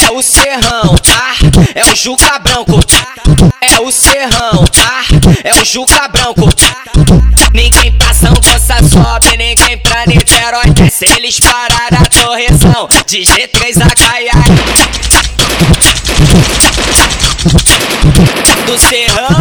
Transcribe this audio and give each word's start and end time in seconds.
É 0.00 0.12
o 0.12 0.22
serrão, 0.22 0.94
tá? 0.96 1.34
É 1.74 1.84
o 1.84 1.96
Juca 1.96 2.38
Branco, 2.38 2.80
tá? 2.84 3.14
É 3.60 3.80
o 3.80 3.90
serrão, 3.90 4.64
tá? 4.66 5.04
É 5.42 5.52
o 5.60 5.64
Juca 5.64 6.06
Branco, 6.06 6.52
tá? 6.54 6.76
Ninguém 7.52 7.90
pra 7.92 8.14
São 8.14 8.32
Gonçalo 8.32 8.88
sobe, 8.88 9.36
ninguém 9.36 9.76
pra 9.78 10.06
Niterói 10.06 10.70
desce. 10.70 11.04
Eles 11.16 11.40
pararam 11.40 11.98
a 12.00 12.24
correção 12.24 12.88
de 13.06 13.18
G3 13.22 13.82
a 13.82 13.90
Caia. 13.94 14.32
Do 18.66 18.78
serrão, 18.78 19.40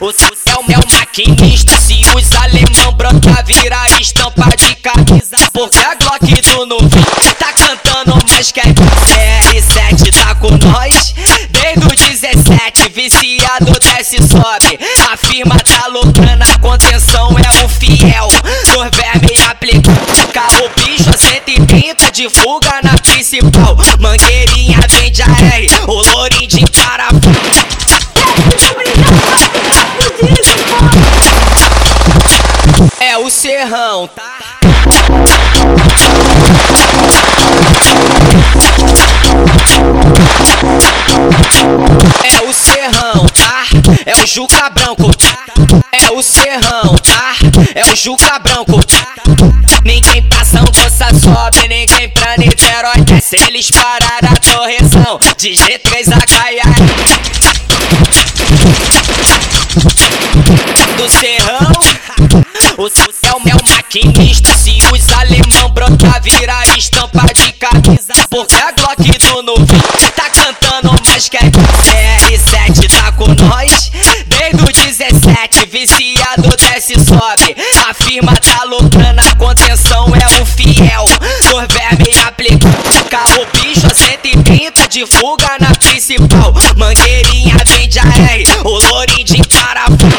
o 0.00 0.12
céu 0.12 0.64
é 0.68 0.78
o 0.78 0.98
maquinista. 0.98 1.78
Se 1.78 2.00
os 2.16 2.32
alemão 2.32 2.92
branca 2.94 3.42
vira 3.44 4.00
estampa 4.00 4.48
de 4.56 4.74
camisa, 4.76 5.36
porque 5.52 5.78
a 5.78 5.94
Glock 5.94 6.66
do 6.66 6.78
tá 6.78 6.81
cantando 7.62 8.18
mais 8.28 8.50
que 8.50 8.60
a 8.60 8.64
CR7 8.64 10.12
tá 10.12 10.34
com 10.34 10.50
nós. 10.50 11.14
Desde 11.50 11.86
o 11.86 11.94
17, 11.94 12.88
viciado 12.90 13.72
desce 13.78 14.16
e 14.16 14.26
sobe. 14.26 14.78
A 15.12 15.16
firma 15.16 15.56
tá 15.58 15.86
lucrando, 15.86 16.42
a 16.42 16.58
contenção 16.58 17.36
é 17.38 17.64
o 17.64 17.68
fiel. 17.68 18.28
Nos 18.68 18.90
vermes 18.96 19.40
aplica 19.48 19.92
carro 20.32 20.68
bicho 20.76 21.08
a 21.08 21.16
130 21.16 22.10
de 22.10 22.28
fuga 22.28 22.80
na 22.82 22.94
principal. 22.98 23.76
Mangueirinha 24.00 24.80
vende 24.88 25.22
a 25.22 25.54
R, 25.54 25.68
o 25.86 26.02
lourinho 26.12 26.48
de 26.48 26.64
parafuso. 26.72 27.62
É 33.00 33.18
o 33.18 33.30
serrão, 33.30 34.08
tá? 34.08 34.32
É 42.24 42.48
o 42.48 42.52
serrão, 42.52 43.26
tá? 43.26 43.64
É 44.06 44.16
o 44.16 44.26
Juca 44.26 44.70
Branco, 44.70 45.14
tá? 45.16 45.38
É 45.92 46.10
o 46.12 46.22
serrão, 46.22 46.96
tá? 46.98 47.34
É 47.74 47.84
o 47.84 47.96
Juca 47.96 48.38
Branco, 48.38 48.84
tá? 48.84 49.08
Ninguém 49.84 50.22
pra 50.22 50.44
São 50.44 50.64
Gonçalo 50.64 51.18
sobe, 51.18 51.68
ninguém 51.68 52.08
pra 52.10 52.36
Niterói 52.36 53.00
desce. 53.04 53.36
Eles 53.48 53.70
pararam 53.70 54.28
a 54.30 54.56
correção 54.56 55.18
de 55.36 55.50
G3 55.50 56.12
a 56.12 56.20
Caia. 56.26 56.62
Do 60.96 61.08
serrão, 61.08 61.72
o 62.78 62.88
céu 62.88 63.40
é 63.46 63.54
o 63.54 63.68
maquinista. 63.68 64.56
Se 64.56 64.78
os 64.92 65.08
alemão 65.10 65.70
brotar, 65.70 66.22
vira 66.22 66.66
estampa 66.76 67.26
de 67.34 67.51
Porque 68.30 68.54
a 68.56 68.72
Glock 68.72 69.18
do 69.18 69.42
novinho 69.42 69.82
tá 70.14 70.30
cantando 70.30 70.94
mais 71.04 71.28
que 71.28 71.36
a 71.36 71.40
CR7 71.40 72.88
tá 72.88 73.12
com 73.12 73.26
nós. 73.44 73.90
Desde 74.26 74.62
o 74.62 74.72
17, 74.72 75.66
viciado 75.66 76.56
desce 76.56 76.94
e 76.94 77.00
sobe. 77.00 77.56
A 77.88 77.94
firma 77.94 78.34
tá 78.36 78.64
lucrando, 78.64 79.20
a 79.20 79.36
contenção 79.36 80.12
é 80.16 80.40
o 80.40 80.46
fiel. 80.46 81.04
Nos 81.50 81.66
vermes 81.72 82.26
aplica 82.26 82.68
carro 83.10 83.46
bicho 83.52 83.86
a 83.86 83.94
130 83.94 84.88
de 84.88 85.06
fuga 85.06 85.58
na 85.60 85.74
principal. 85.76 86.54
Mangueirinha 86.76 87.56
vende 87.66 87.98
a 87.98 88.04
R, 88.32 88.46
o 88.64 88.78
lourinho 88.88 89.24
de 89.24 89.42
parafuso. 89.48 90.12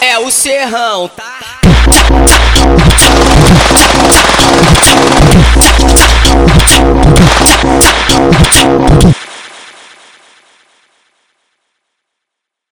É 0.00 0.18
o 0.18 0.30
serrão, 0.30 1.08
tá? 1.08 1.55
Thank 1.68 1.86
you. 5.34 5.42